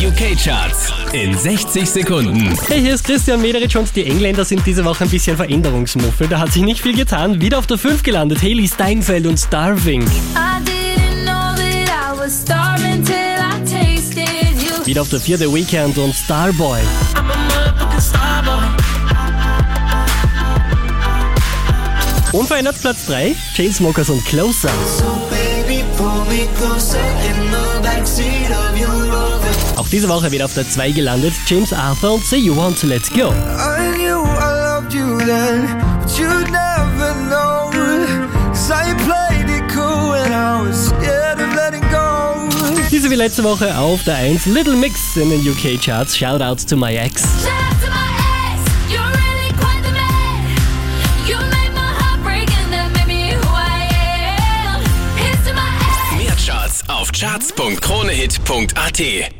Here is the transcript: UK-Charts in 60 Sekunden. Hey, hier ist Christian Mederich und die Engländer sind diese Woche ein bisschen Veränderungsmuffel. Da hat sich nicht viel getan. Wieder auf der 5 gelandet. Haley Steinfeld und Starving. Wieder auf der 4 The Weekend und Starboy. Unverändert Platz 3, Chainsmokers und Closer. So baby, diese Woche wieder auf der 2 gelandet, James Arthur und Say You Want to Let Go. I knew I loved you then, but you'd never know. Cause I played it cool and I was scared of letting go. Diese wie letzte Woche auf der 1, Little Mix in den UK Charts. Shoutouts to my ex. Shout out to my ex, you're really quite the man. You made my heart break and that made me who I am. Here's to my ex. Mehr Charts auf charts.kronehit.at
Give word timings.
UK-Charts 0.00 0.94
in 1.12 1.36
60 1.36 1.90
Sekunden. 1.90 2.58
Hey, 2.66 2.80
hier 2.80 2.94
ist 2.94 3.04
Christian 3.04 3.42
Mederich 3.42 3.76
und 3.76 3.94
die 3.94 4.06
Engländer 4.06 4.46
sind 4.46 4.64
diese 4.64 4.82
Woche 4.82 5.04
ein 5.04 5.10
bisschen 5.10 5.36
Veränderungsmuffel. 5.36 6.26
Da 6.26 6.38
hat 6.38 6.52
sich 6.54 6.62
nicht 6.62 6.80
viel 6.80 6.96
getan. 6.96 7.38
Wieder 7.42 7.58
auf 7.58 7.66
der 7.66 7.76
5 7.76 8.02
gelandet. 8.02 8.40
Haley 8.40 8.66
Steinfeld 8.66 9.26
und 9.26 9.36
Starving. 9.36 10.02
Wieder 14.86 15.02
auf 15.02 15.10
der 15.10 15.20
4 15.20 15.38
The 15.38 15.52
Weekend 15.52 15.98
und 15.98 16.14
Starboy. 16.14 16.80
Unverändert 22.32 22.80
Platz 22.80 23.06
3, 23.06 23.36
Chainsmokers 23.54 24.08
und 24.08 24.24
Closer. 24.24 24.70
So 24.96 25.28
baby, 25.28 25.84
diese 29.92 30.08
Woche 30.08 30.30
wieder 30.30 30.44
auf 30.44 30.54
der 30.54 30.68
2 30.68 30.92
gelandet, 30.92 31.32
James 31.46 31.72
Arthur 31.72 32.12
und 32.14 32.24
Say 32.24 32.38
You 32.38 32.56
Want 32.56 32.78
to 32.80 32.86
Let 32.86 33.10
Go. 33.10 33.32
I 33.32 33.90
knew 33.96 34.24
I 34.24 34.52
loved 34.52 34.92
you 34.92 35.18
then, 35.18 35.66
but 36.00 36.08
you'd 36.18 36.48
never 36.50 37.12
know. 37.28 37.70
Cause 38.50 38.70
I 38.70 38.94
played 39.04 39.48
it 39.48 39.68
cool 39.72 40.14
and 40.14 40.32
I 40.32 40.62
was 40.66 40.86
scared 40.88 41.40
of 41.40 41.52
letting 41.54 41.82
go. 41.90 42.48
Diese 42.90 43.10
wie 43.10 43.16
letzte 43.16 43.42
Woche 43.42 43.76
auf 43.76 44.04
der 44.04 44.14
1, 44.16 44.46
Little 44.46 44.76
Mix 44.76 45.16
in 45.16 45.30
den 45.30 45.40
UK 45.40 45.80
Charts. 45.80 46.16
Shoutouts 46.16 46.64
to 46.66 46.76
my 46.76 46.94
ex. 46.94 47.22
Shout 47.22 47.50
out 47.50 47.80
to 47.82 47.90
my 47.90 48.10
ex, 48.52 48.60
you're 48.90 49.00
really 49.00 49.52
quite 49.58 49.82
the 49.82 49.90
man. 49.92 50.46
You 51.26 51.36
made 51.50 51.72
my 51.74 51.92
heart 51.98 52.22
break 52.22 52.48
and 52.62 52.72
that 52.72 52.92
made 52.94 53.06
me 53.06 53.32
who 53.32 53.48
I 53.48 53.88
am. 53.96 54.82
Here's 55.16 55.42
to 55.46 55.52
my 55.54 55.70
ex. 55.80 56.12
Mehr 56.16 56.36
Charts 56.36 56.82
auf 56.88 57.10
charts.kronehit.at 57.12 59.32